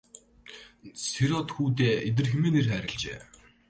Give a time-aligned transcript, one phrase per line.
[1.09, 3.19] Сэр-Од хүүдээ Идэр хэмээн нэр хайрлажээ.